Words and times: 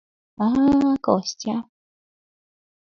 —А-а, 0.45 0.93
Костя! 1.05 1.57